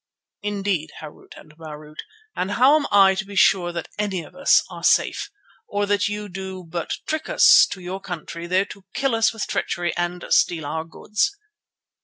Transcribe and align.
"Indeed, 0.41 0.89
Harût 0.99 1.37
and 1.37 1.55
Marût, 1.59 1.99
and 2.35 2.49
how 2.53 2.75
am 2.75 2.87
I 2.89 3.13
to 3.13 3.23
be 3.23 3.35
sure 3.35 3.71
that 3.71 3.87
any 3.99 4.23
of 4.23 4.33
us 4.35 4.63
are 4.71 4.83
safe, 4.83 5.29
or 5.67 5.85
that 5.85 6.07
you 6.07 6.27
do 6.27 6.61
not 6.63 6.71
but 6.71 6.93
trick 7.05 7.29
us 7.29 7.67
to 7.69 7.79
your 7.81 8.01
country, 8.01 8.47
there 8.47 8.65
to 8.65 8.85
kill 8.95 9.13
us 9.13 9.31
with 9.31 9.45
treachery 9.45 9.95
and 9.95 10.25
steal 10.29 10.65
our 10.65 10.85
goods?" 10.85 11.37